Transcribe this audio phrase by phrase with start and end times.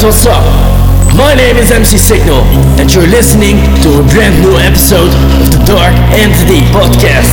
[0.00, 1.14] That's what's up.
[1.14, 2.40] My name is MC Siqnal,
[2.80, 5.12] and you're listening to a brand new episode
[5.42, 7.28] of the Dark Entity Podcast.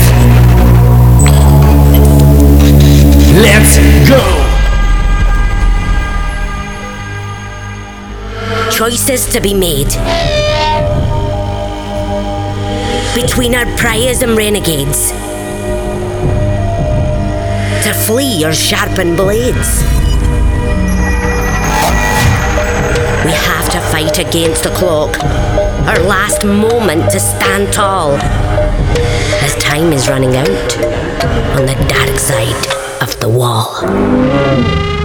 [3.39, 3.77] Let's
[4.09, 4.19] go!
[8.69, 9.87] Choices to be made
[13.15, 15.11] between our pariahs and renegades.
[17.85, 19.96] To flee or sharpen blades.
[23.77, 25.19] To fight against the clock.
[25.87, 28.13] Our last moment to stand tall.
[29.43, 30.77] As time is running out
[31.55, 34.96] on the dark side of the wall.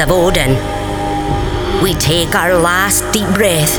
[0.00, 0.52] Of Odin,
[1.82, 3.78] we take our last deep breath,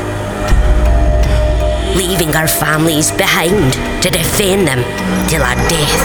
[1.96, 4.84] leaving our families behind to defend them
[5.28, 6.00] till our death.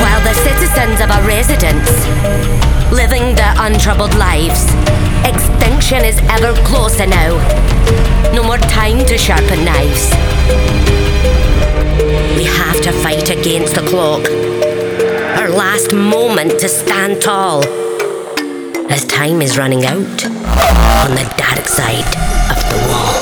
[0.00, 2.57] While the citizens of our residence,
[2.92, 4.64] living their untroubled lives,
[5.24, 7.36] extinction is ever closer now.
[8.32, 10.10] No more time to sharpen knives.
[12.36, 14.24] We have to fight against the clock.
[15.38, 17.64] Our last moment to stand tall.
[18.90, 22.06] As time is running out on the dark side
[22.50, 23.17] of the wall.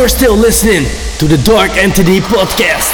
[0.00, 0.88] You're still listening
[1.20, 2.88] to the Dark Entity Podcast.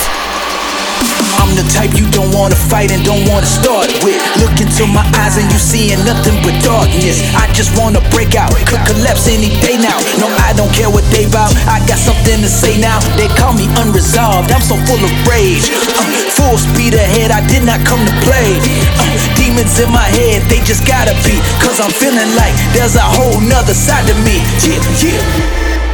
[1.39, 4.19] I'm the type you don't wanna fight and don't wanna start with.
[4.43, 7.23] Look into my eyes and you seeing nothing but darkness.
[7.39, 9.95] I just wanna break out, could collapse any day now.
[10.19, 11.55] No, I don't care what they bout.
[11.71, 12.99] I got something to say now.
[13.15, 14.51] They call me unresolved.
[14.51, 15.71] I'm so full of rage.
[15.95, 17.31] Uh, full speed ahead.
[17.31, 18.59] I did not come to play.
[18.99, 21.39] Uh, demons in my head, they just gotta be.
[21.63, 24.43] Cause I'm feeling like there's a whole nother side to me.
[24.67, 25.86] Yeah, yeah.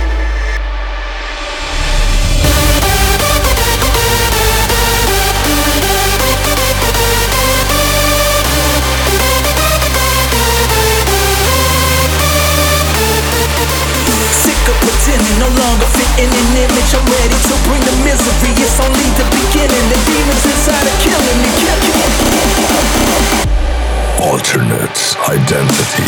[16.19, 18.53] In an image, I'm ready to bring the misery.
[18.63, 19.85] It's only the beginning.
[19.91, 21.51] The demons inside are killing me.
[24.23, 26.07] Alternate identity.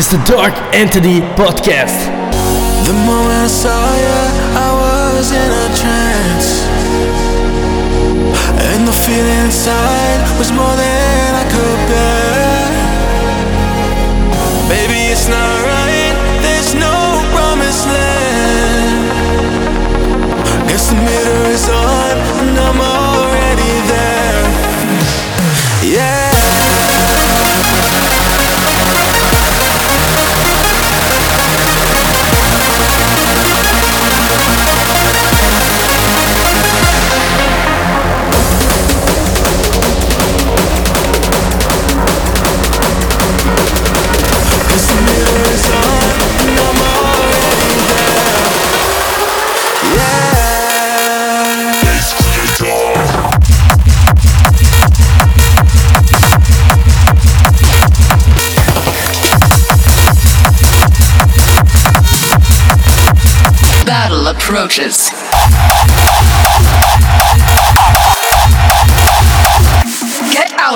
[0.00, 2.06] is the Dark Entity Podcast.
[2.86, 4.19] The I saw you.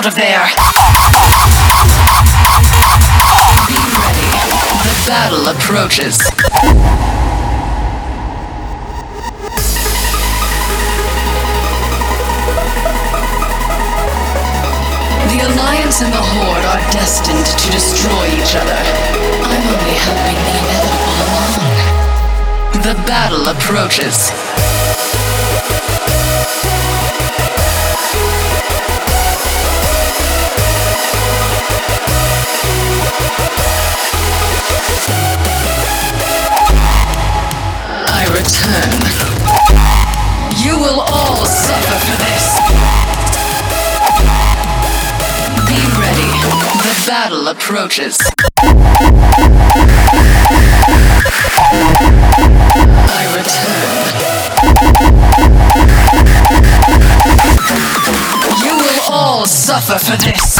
[0.05, 0.45] out of there.
[3.67, 4.29] Be ready.
[4.85, 6.17] The battle approaches.
[15.31, 18.81] The Alliance and the Horde are destined to destroy each other.
[19.43, 21.61] I'm only helping the inevitable along.
[22.83, 24.64] The battle approaches.
[47.05, 48.17] battle approaches.
[53.07, 53.85] I return.
[58.65, 60.55] You will all suffer for this.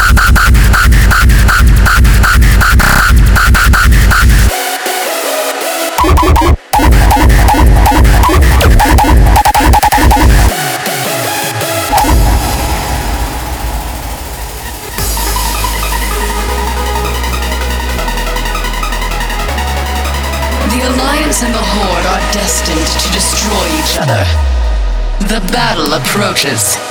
[26.36, 26.85] couches.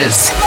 [0.00, 0.39] Sessions.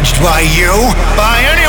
[0.00, 0.72] Judged by you,
[1.14, 1.59] by anyone.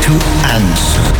[0.00, 0.12] To
[0.48, 1.11] answer.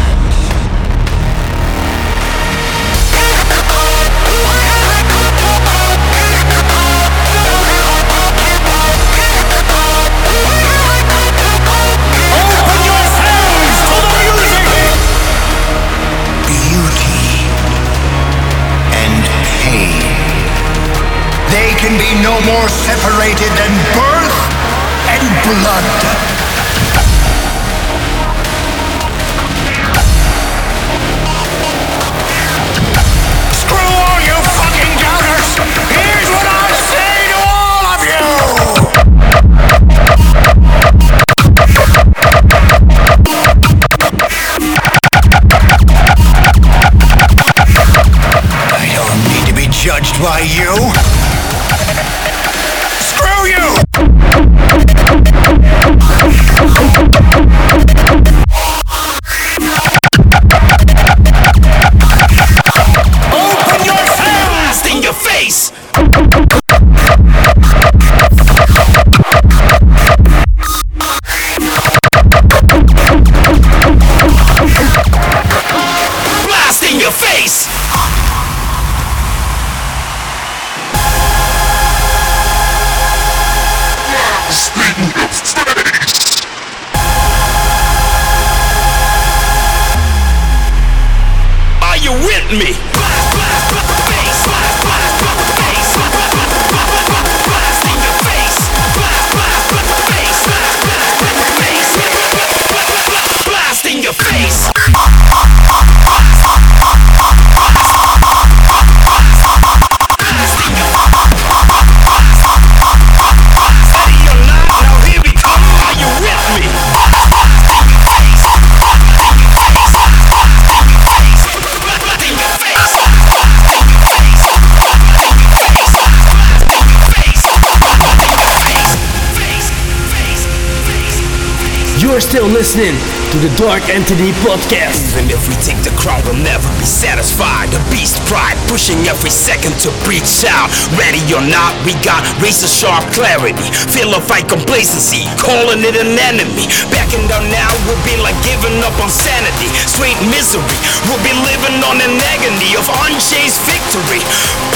[132.33, 132.97] still listening
[133.28, 135.05] to the Dark Entity Podcast.
[135.12, 139.28] Even if we think the crowd will never be satisfied, the beast pride pushing every
[139.28, 140.72] second to breach out.
[140.97, 143.68] Ready or not, we got razor sharp clarity.
[143.93, 146.72] Feel a fight complacency, calling it an enemy.
[146.89, 149.68] Backing down now would be like giving up on sanity.
[149.85, 150.64] Sweet misery,
[151.12, 154.24] we'll be living on an agony of unchased victory.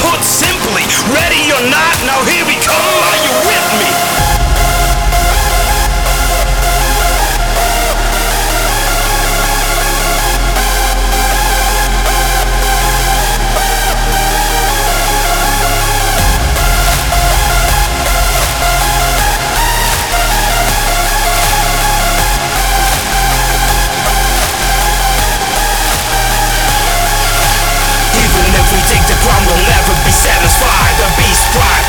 [0.04, 2.76] Put simply, ready or not, now here we come.
[2.76, 3.55] Are you ready?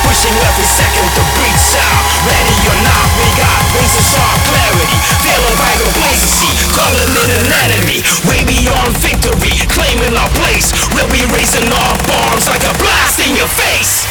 [0.07, 2.07] pushing every second to beat sound.
[2.23, 4.95] Ready or not, we got wings of sharp clarity,
[5.27, 7.99] a vital blazency, calling it an enemy.
[8.23, 10.71] Way beyond victory, claiming our place.
[10.95, 14.06] We'll be raising our bombs like a blast in your face.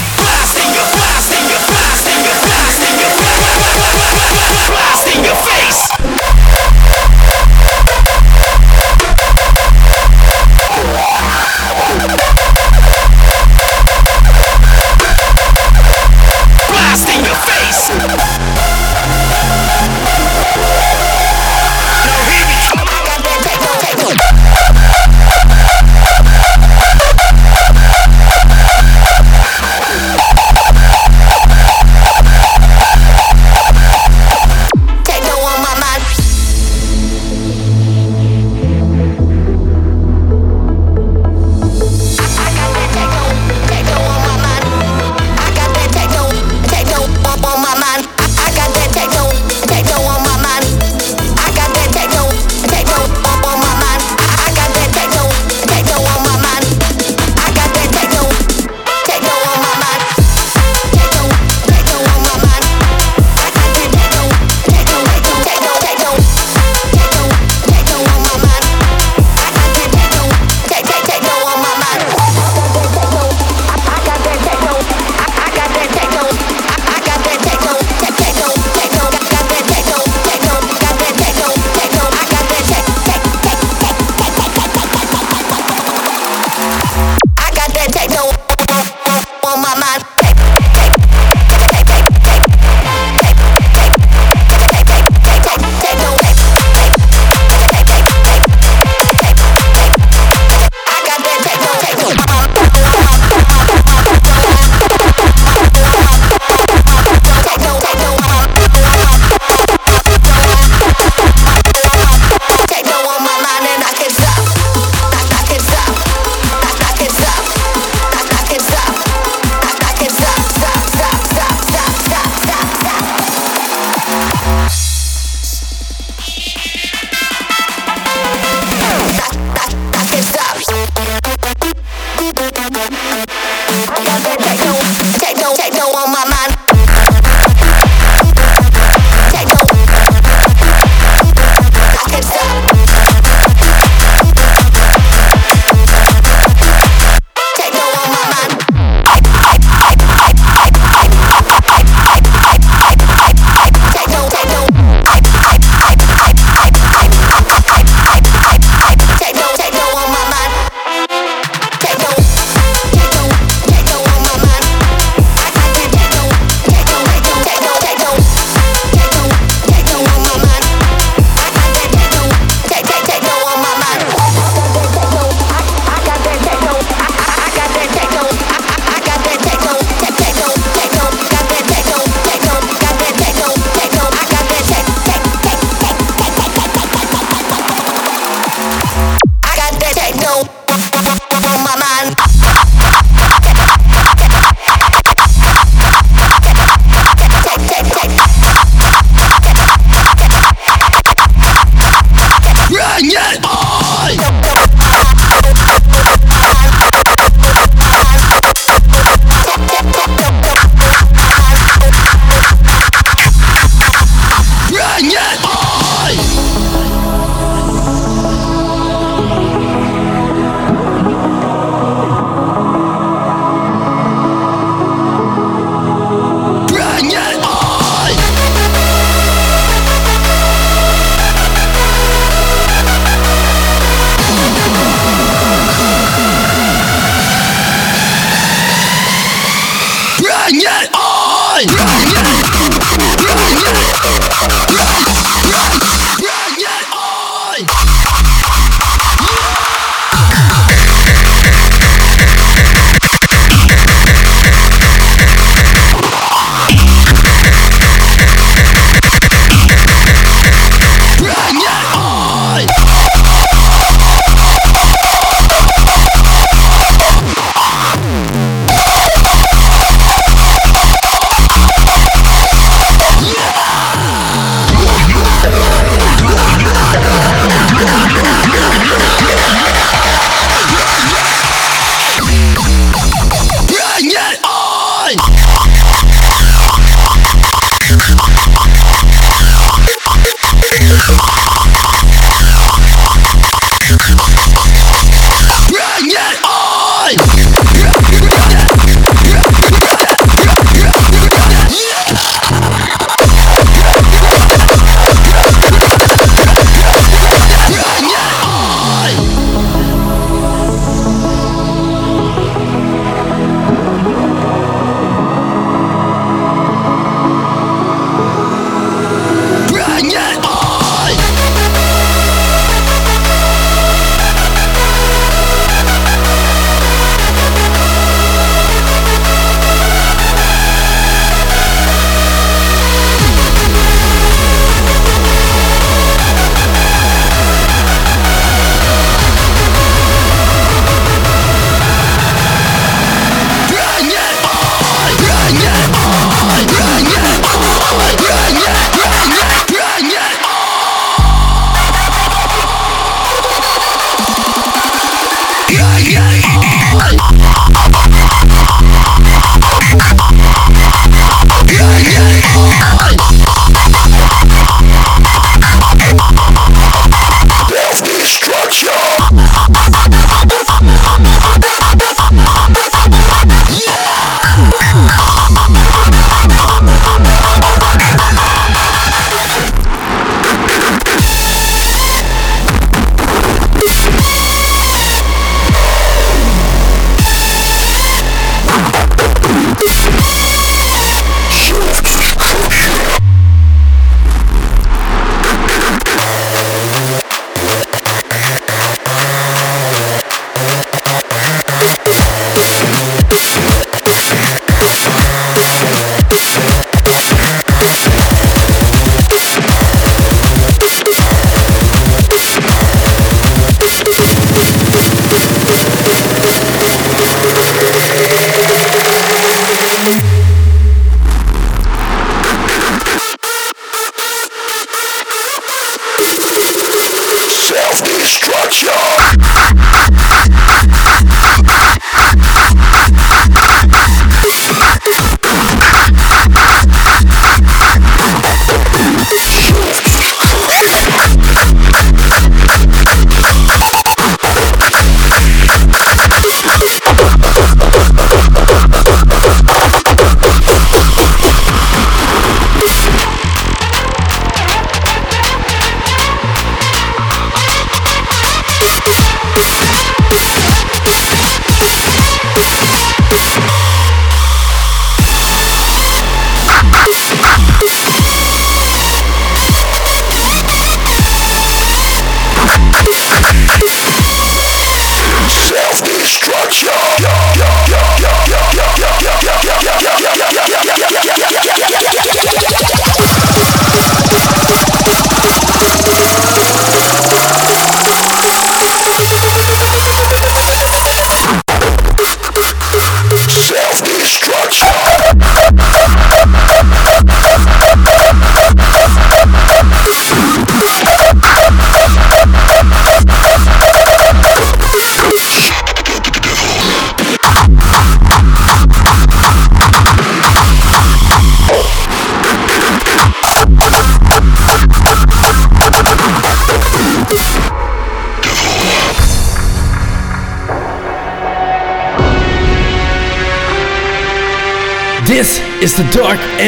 [134.22, 134.72] techno,
[135.18, 135.95] techno, techno.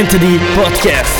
[0.09, 1.18] Dark Entity Podcast.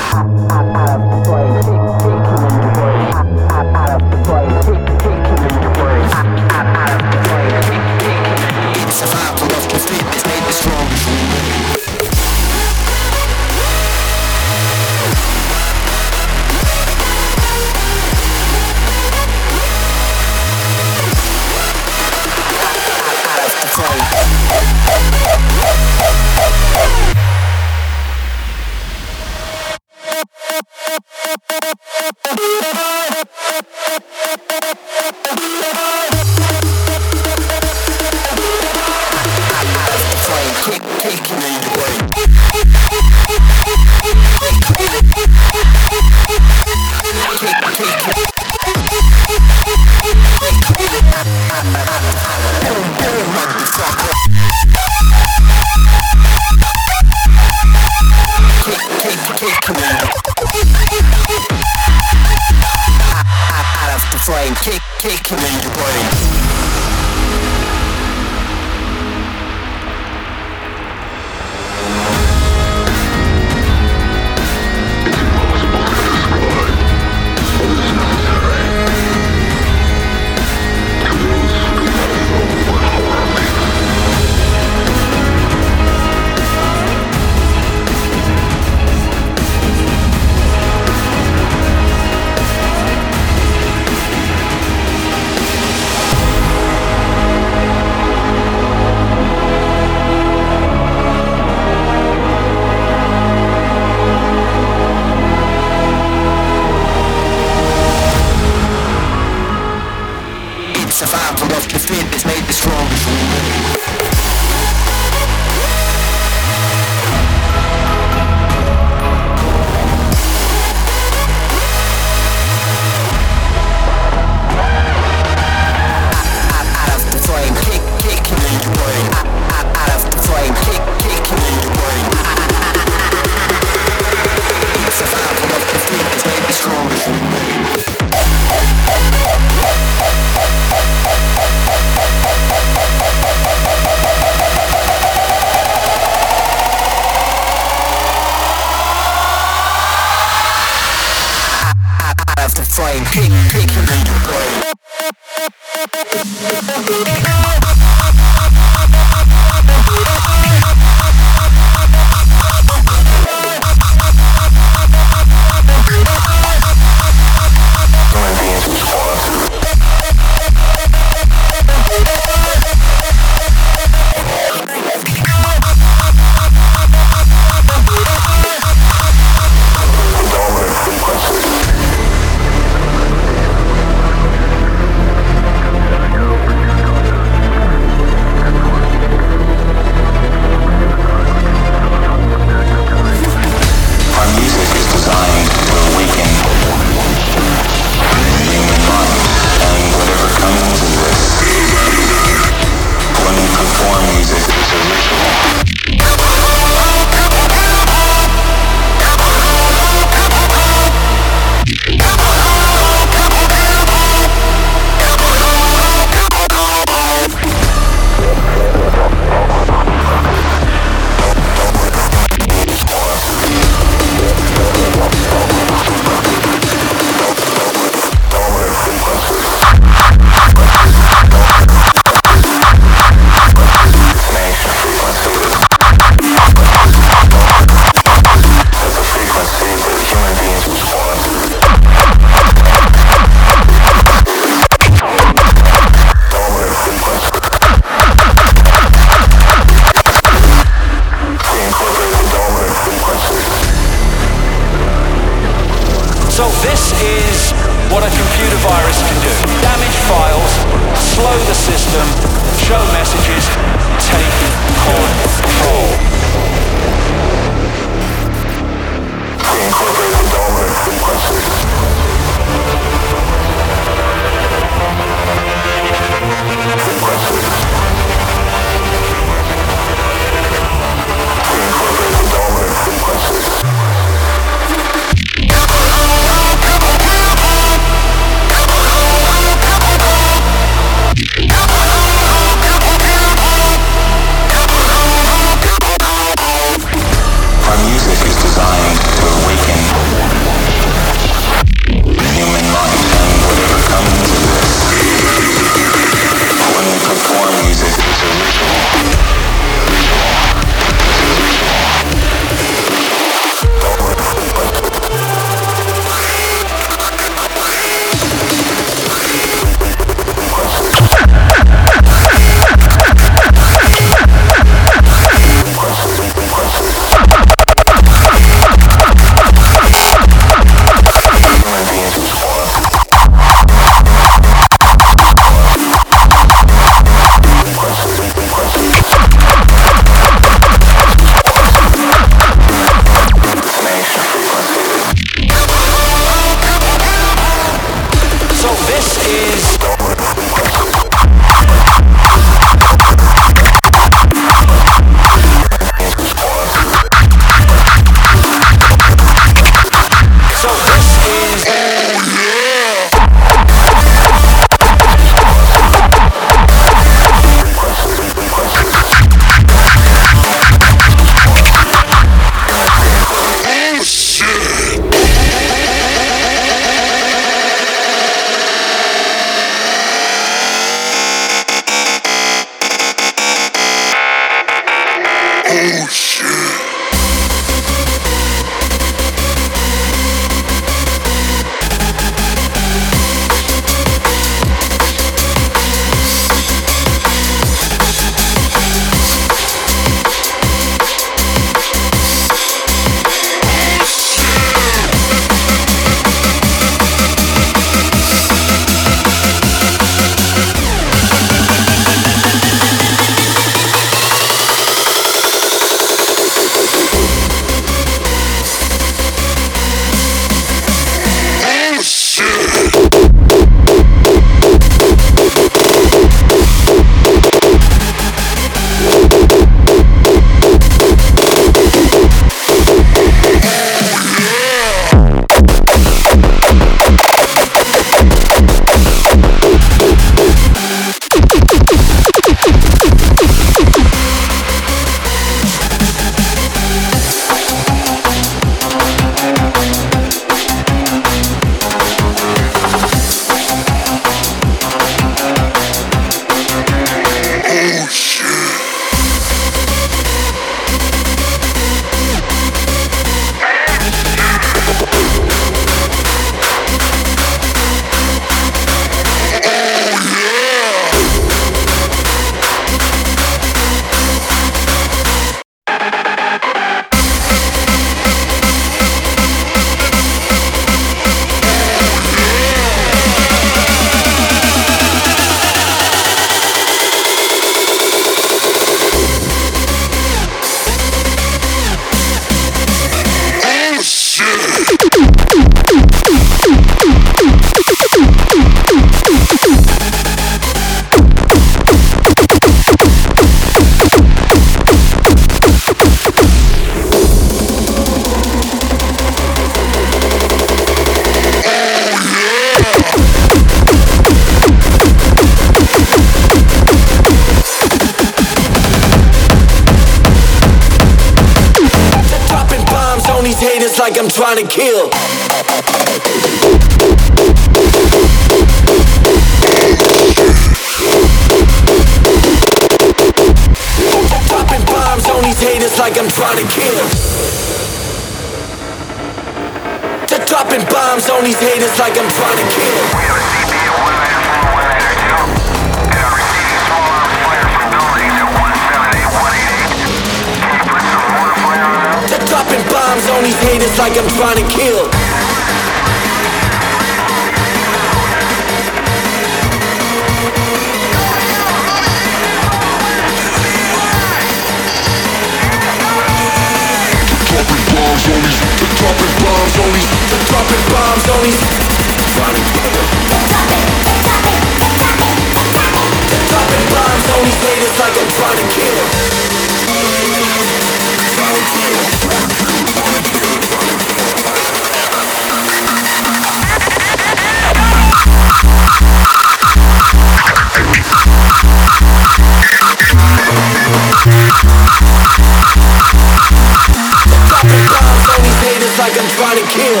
[597.50, 600.00] Dropping bombs these haters like I'm trying to kill.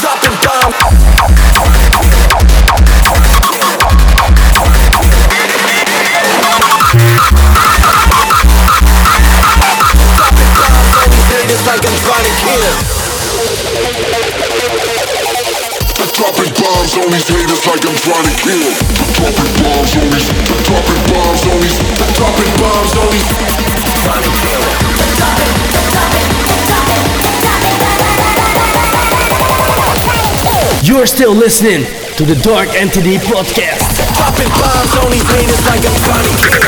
[0.00, 0.76] Dropping bombs.
[10.16, 12.97] Dropping bombs these haters like I'm trying to kill.
[16.88, 18.64] Bombs on these haters like I'm trying to kill.
[18.64, 23.28] They're dropping bombs on these, they're dropping bombs on these, they're dropping bombs on these,
[24.04, 24.64] trying to kill.
[30.84, 31.84] You're still listening
[32.16, 33.84] to the Dark Entity Podcast.
[34.16, 36.58] Dropping bombs on these haters like I'm trying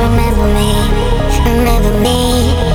[0.00, 0.74] remember me,
[1.44, 2.65] remember me.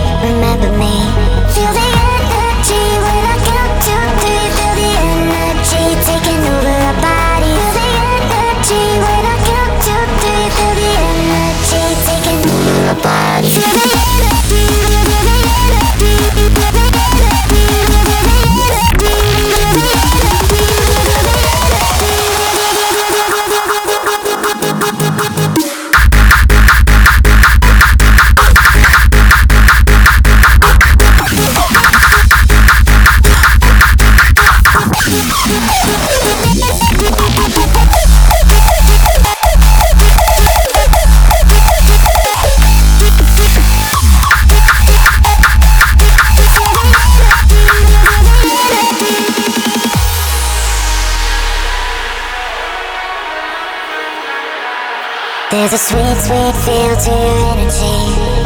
[55.72, 57.96] There's a sweet, sweet feel to your energy.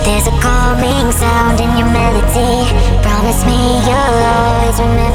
[0.05, 2.69] There's a calming sound in your melody.
[3.01, 5.14] Promise me you'll always remember.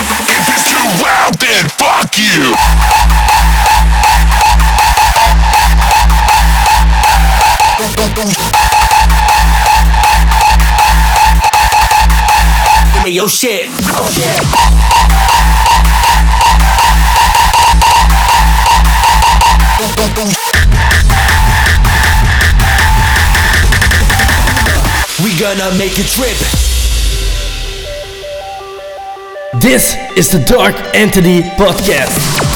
[0.99, 2.55] out then, fuck you!
[12.93, 13.69] Give me your shit.
[13.83, 14.81] Oh, shit.
[25.23, 26.70] We gonna make a trip.
[29.59, 32.50] This is the Dark Entity Podcast.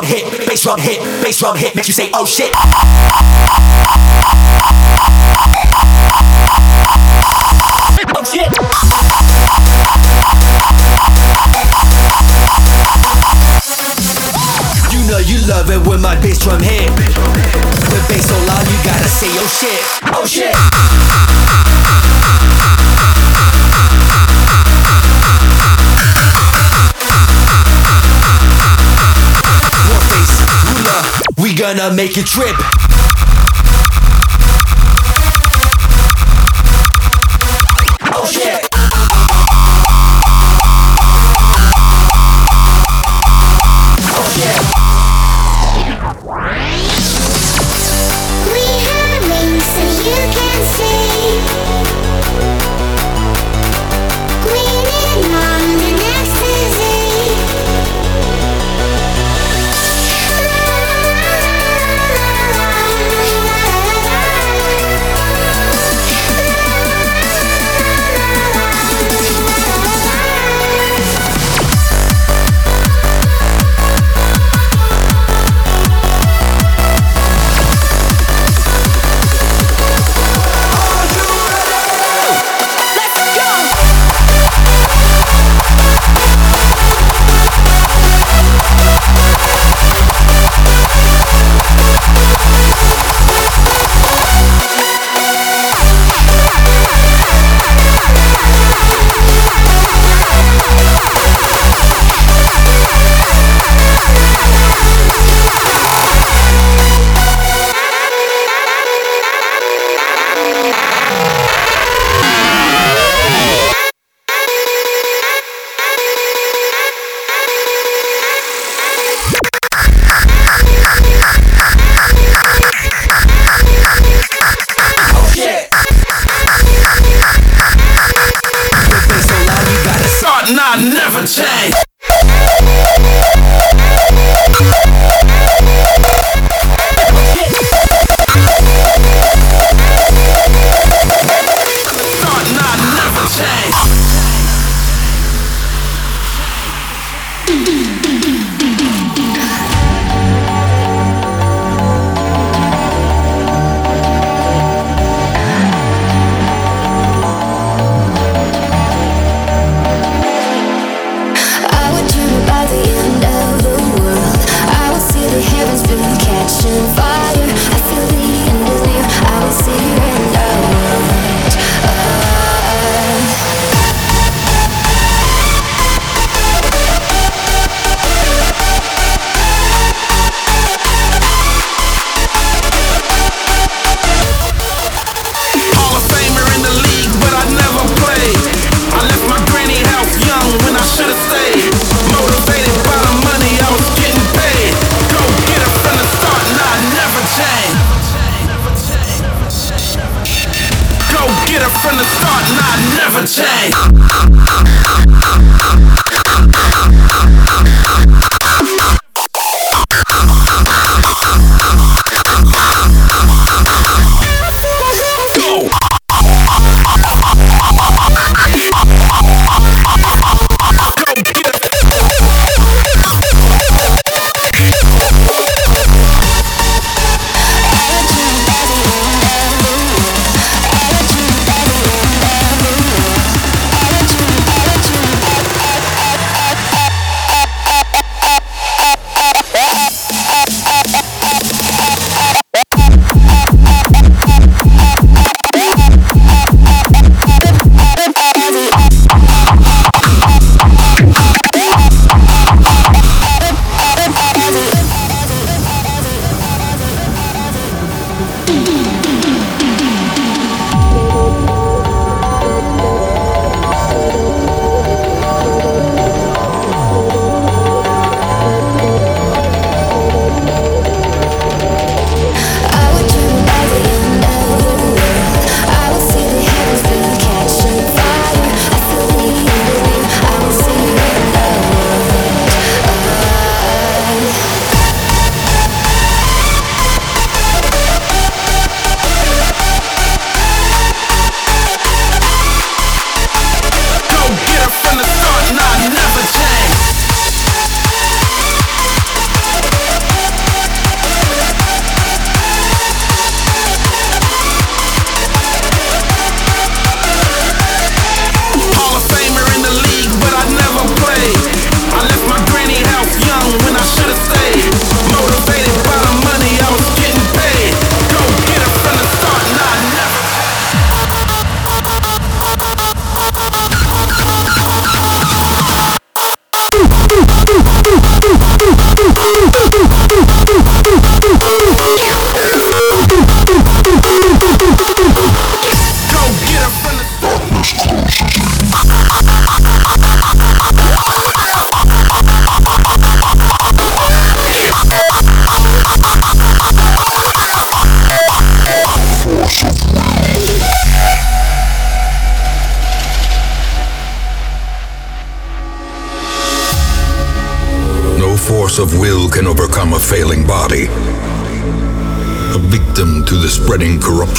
[0.00, 2.50] Drum hit, bass drum hit, bass drum hit, makes you say, oh shit.
[8.16, 8.48] Oh shit.
[14.90, 16.88] You know you love it when my bass drum hit.
[16.96, 19.80] The bass so loud, you gotta say, oh shit,
[20.14, 20.54] oh shit.
[29.90, 32.54] Warface, Rooler, we gonna make it trip.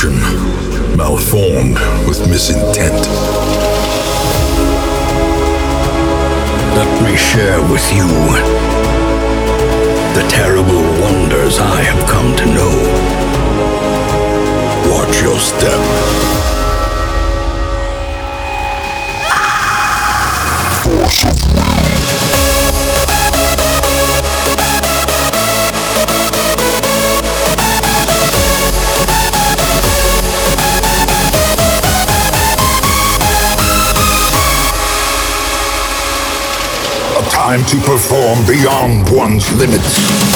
[0.10, 3.06] malformed with misintent.
[6.76, 8.08] Let me share with you
[10.16, 12.74] the terrible wonders I have come to know.
[14.92, 16.01] Watch your step.
[38.12, 40.31] transform beyond one's limits.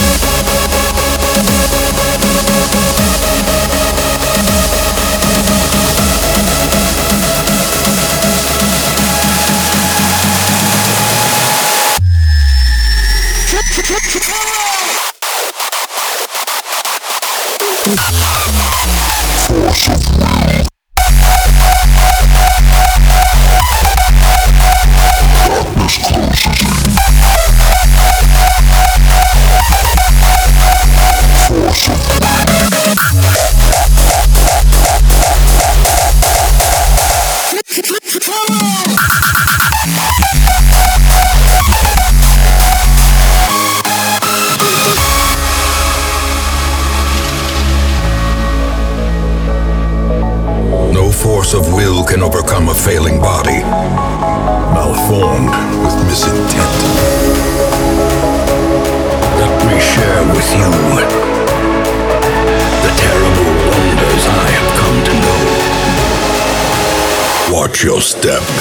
[67.96, 68.55] Eurostep.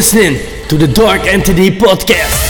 [0.00, 2.49] Listening to the Dark Entity Podcast.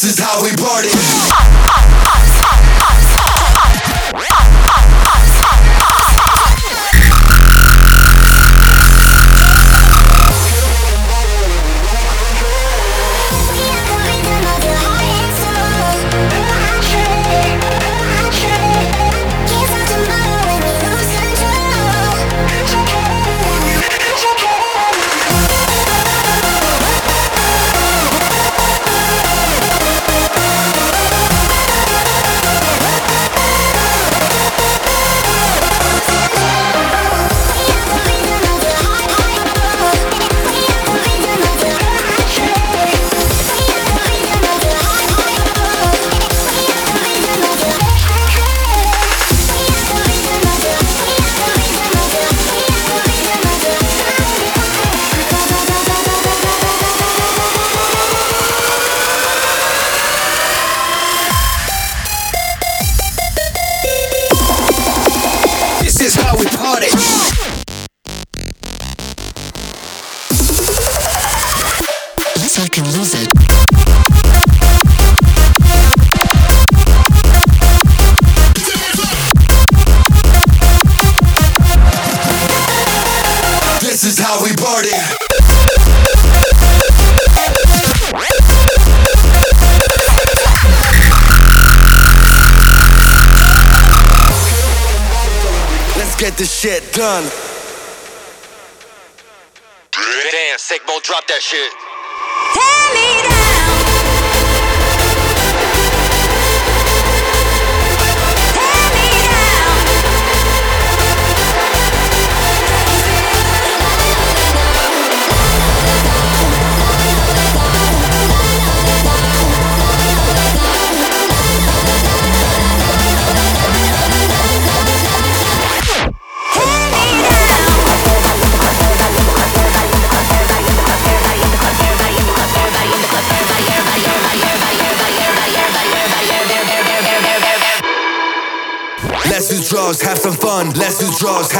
[0.00, 1.87] This is how we party.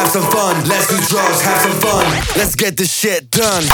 [0.09, 0.57] Have some fun.
[0.69, 2.05] Let's do drugs, have some fun.
[2.37, 3.65] Let's get this shit done.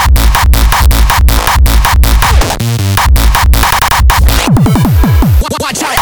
[5.61, 5.97] Watch out.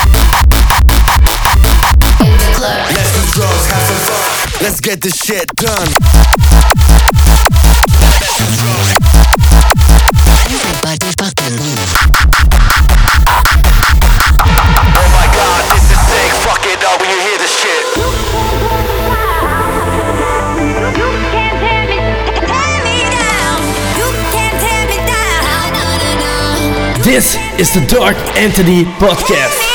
[2.90, 4.64] Let's do drugs, have some fun.
[4.64, 6.53] Let's get this shit done.
[27.04, 29.73] This is the Dark Entity Podcast.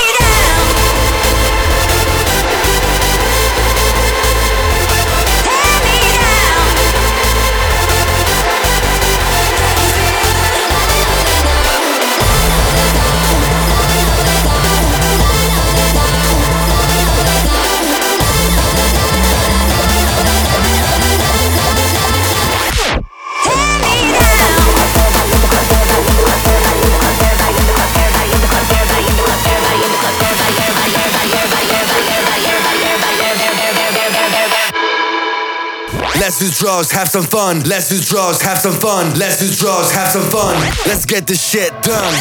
[36.59, 37.63] Drugs, have some fun.
[37.63, 39.17] Let's do drugs, have some fun.
[39.17, 40.57] Let's do drugs, have some fun.
[40.87, 42.15] Let's get this shit done.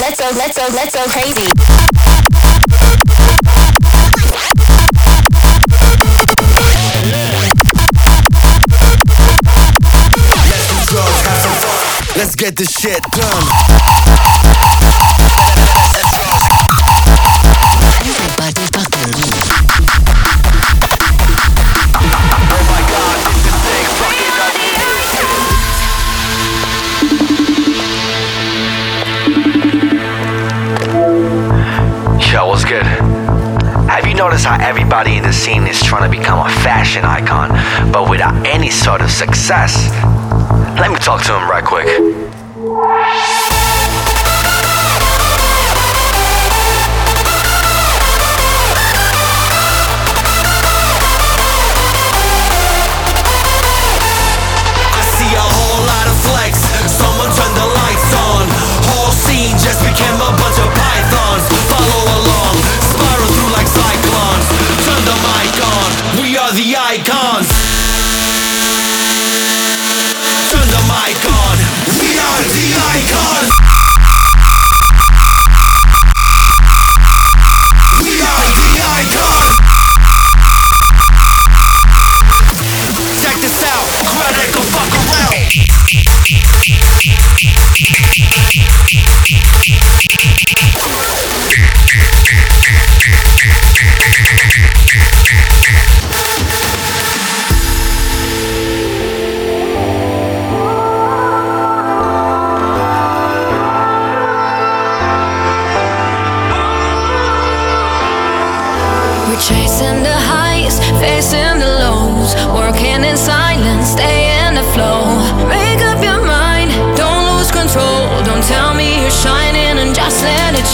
[0.00, 1.48] Let's go, let's go, let's go crazy.
[10.44, 12.18] Let's do drugs, have some fun.
[12.18, 13.77] Let's get this shit done.
[32.30, 32.82] Yo, what's good?
[32.82, 37.48] Have you noticed how everybody in the scene is trying to become a fashion icon,
[37.90, 39.88] but without any sort of success?
[40.78, 42.27] Let me talk to him right quick.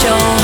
[0.05, 0.44] Show.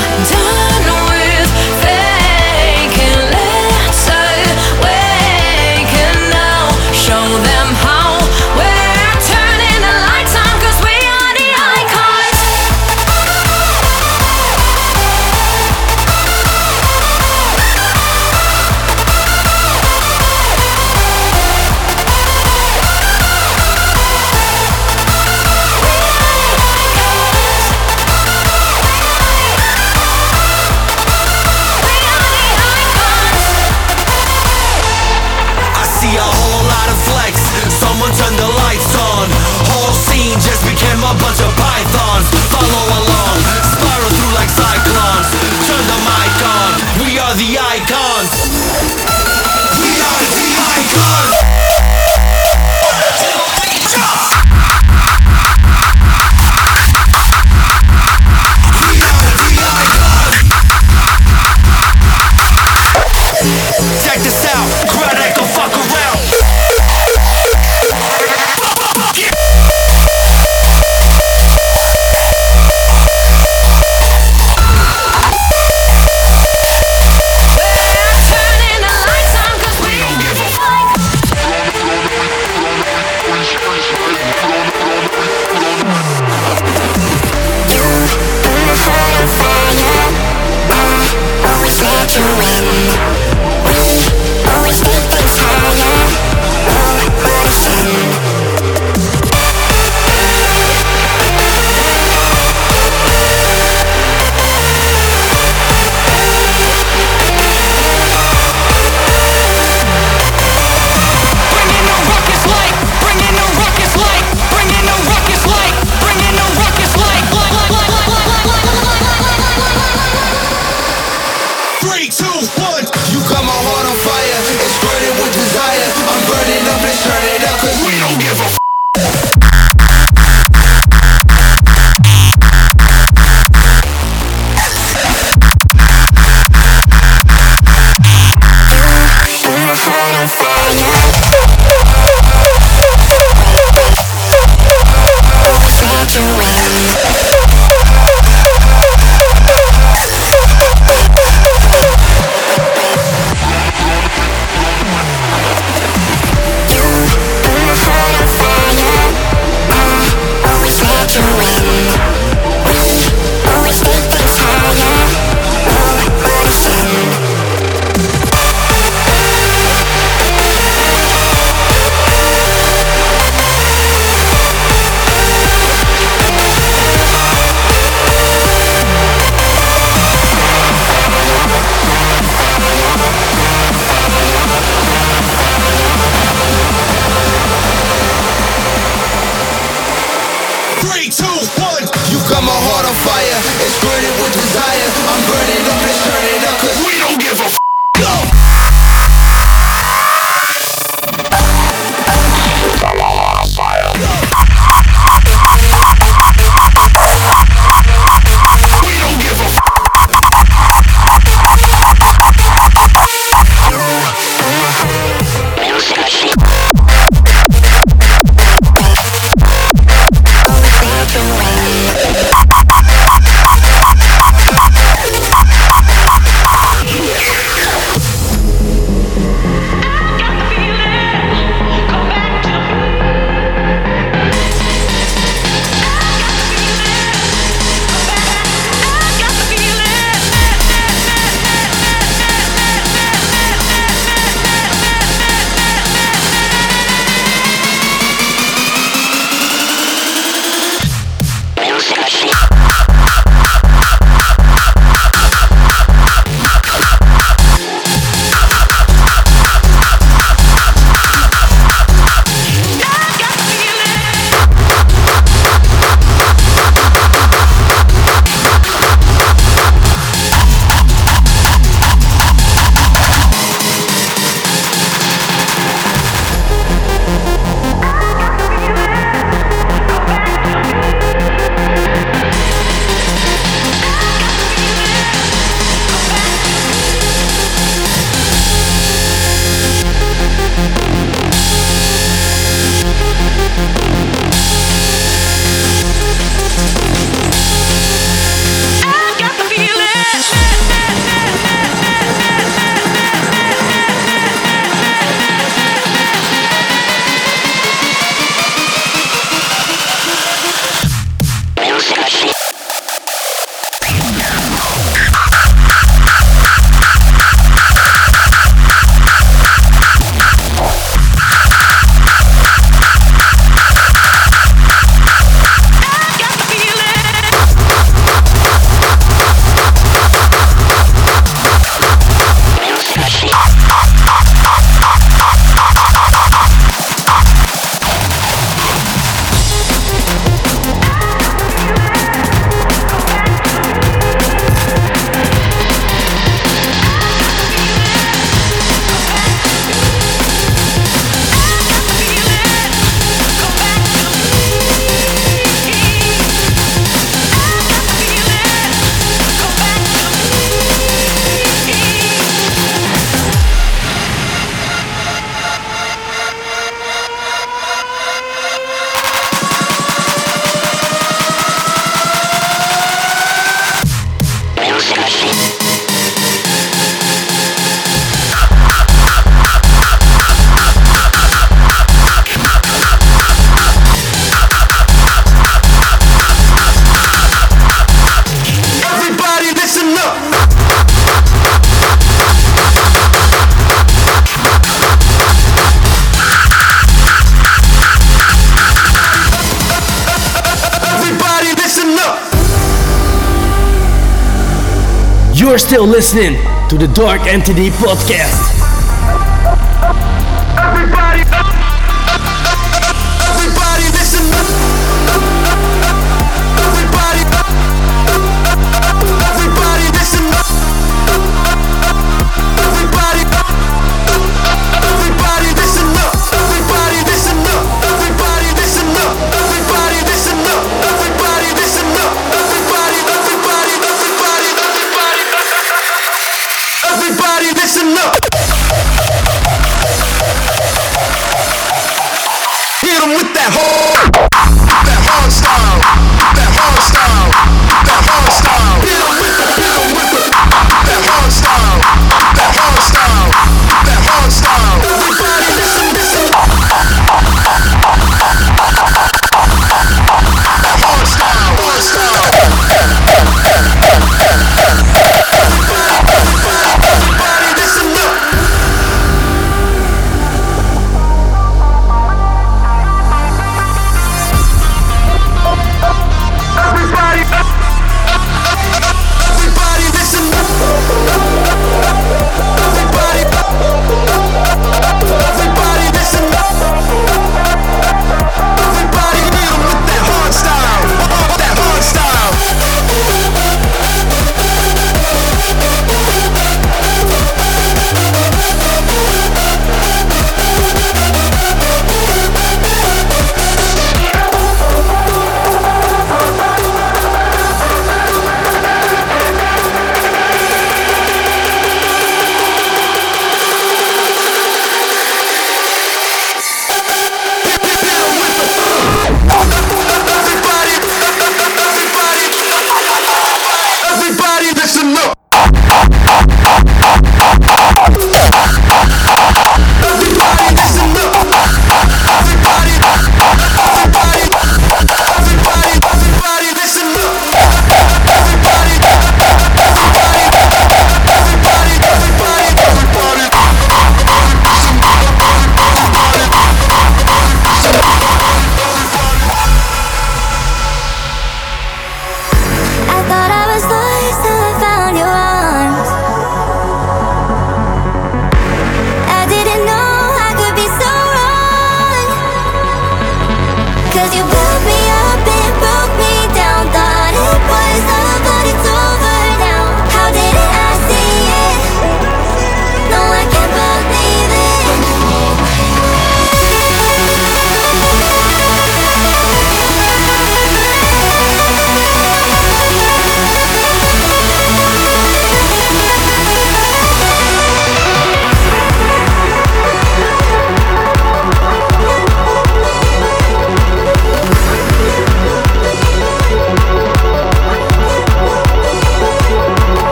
[406.01, 406.33] Listening
[406.71, 408.60] to the Dark Entity Podcast.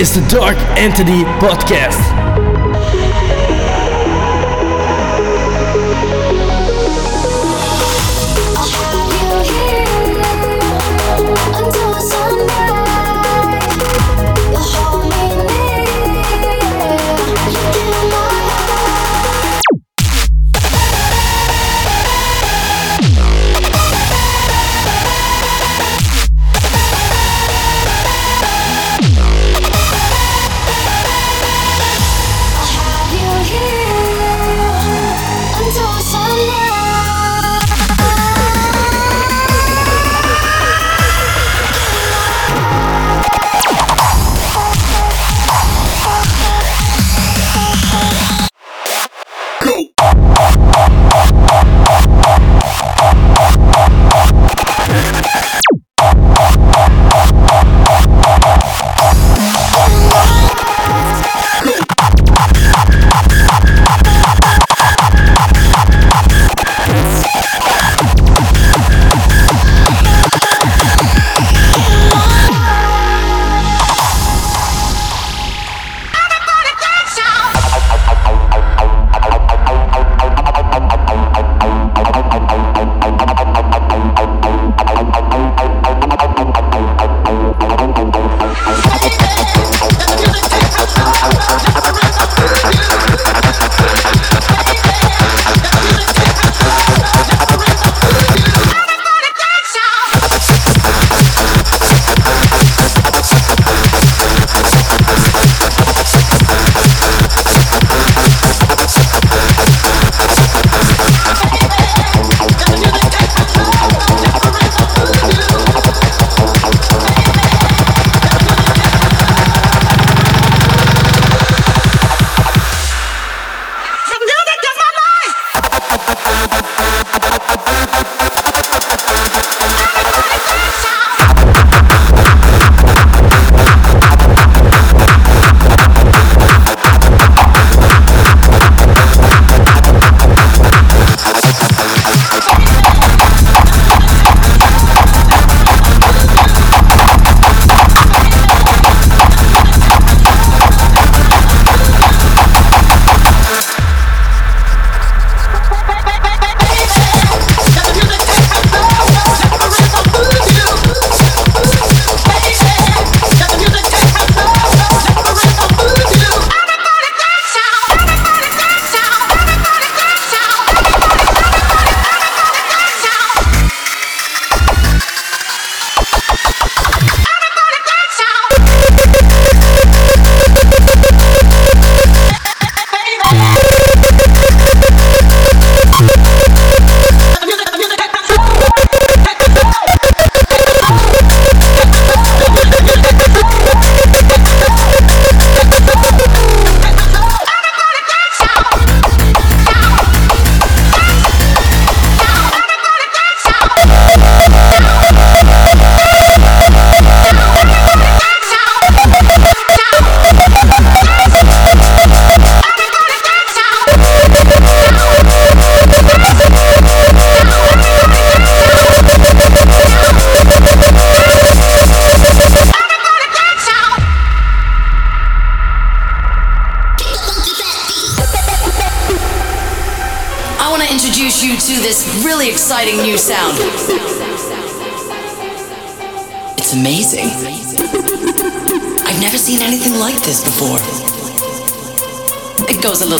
[0.00, 2.15] Is the Dark Entity Podcast.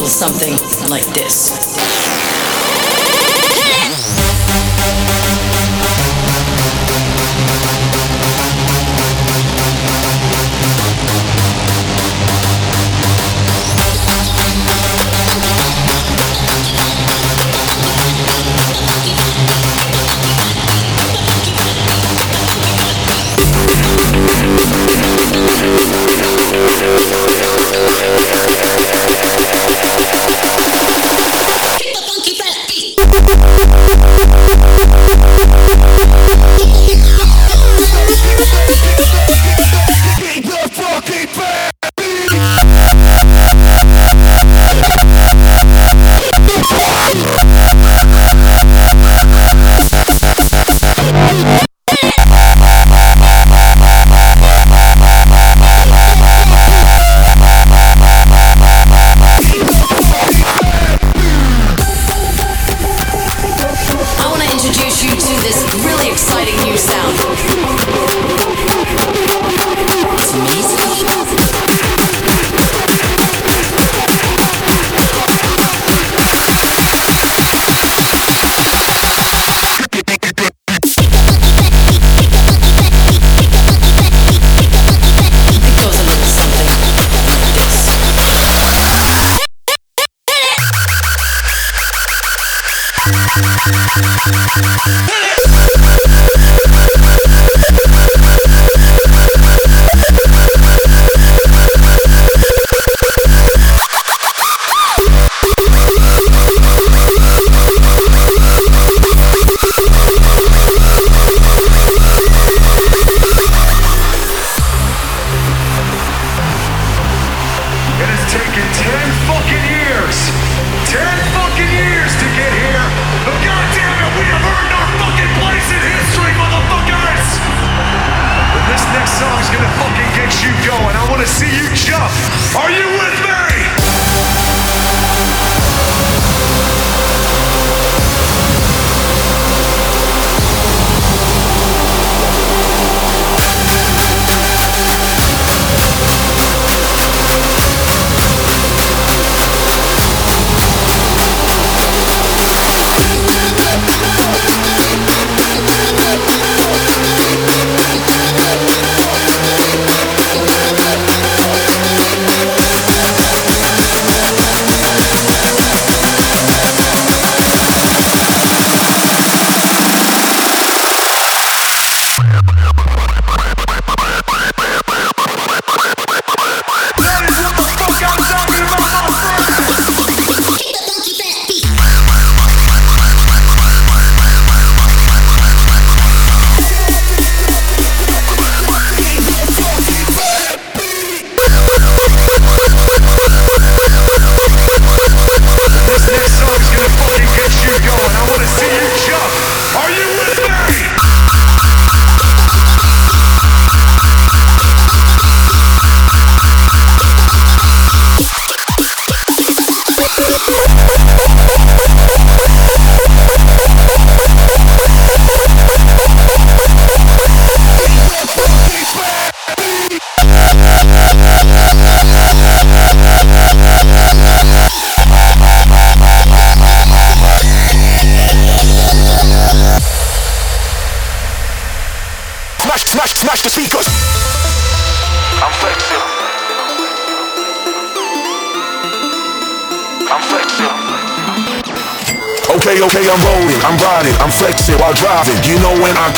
[0.06, 0.52] Something
[0.88, 1.65] like this.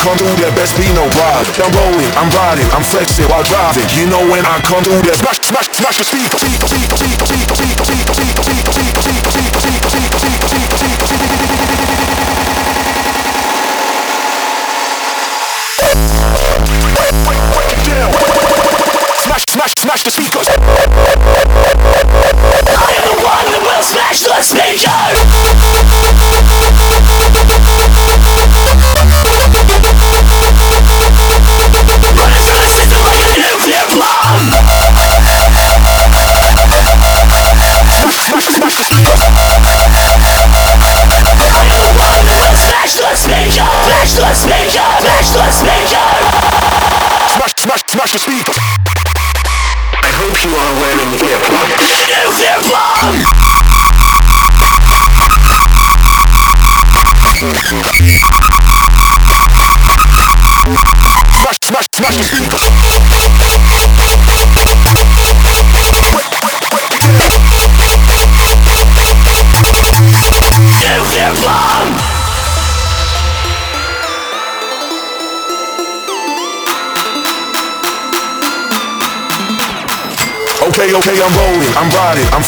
[0.09, 1.45] come through, there best be no problem.
[1.61, 3.85] I'm rolling, I'm riding, I'm flexing while driving.
[3.93, 7.08] You know when I come through, that, smash, smash, smash the speed.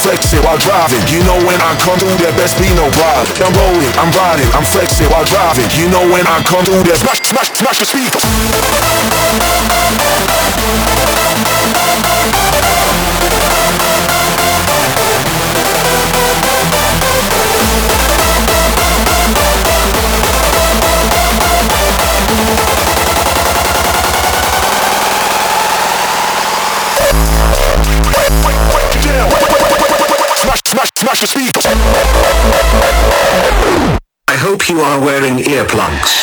[0.02, 1.02] flex it while driving.
[1.14, 3.30] You know when I come through, there best be no problem.
[3.46, 5.70] I'm rolling, I'm riding, I'm flexing while driving.
[5.78, 8.81] You know when I come through, there smash, smash, smash the speakers.
[34.28, 36.21] I hope you are wearing earplugs.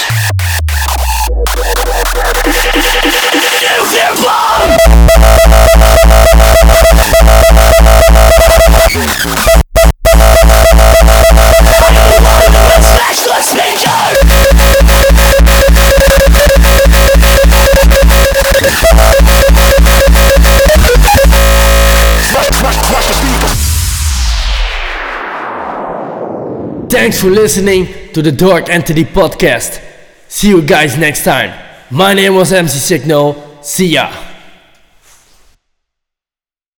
[27.08, 29.82] Thanks for listening to the Dark Entity Podcast.
[30.28, 31.58] See you guys next time.
[31.90, 33.64] My name was MC Siqnal.
[33.64, 34.27] See ya.